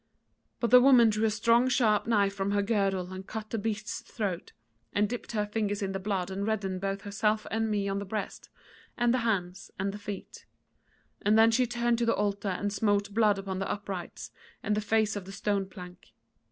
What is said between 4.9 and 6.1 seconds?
and dipped her fingers in the